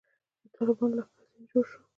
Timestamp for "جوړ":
1.51-1.65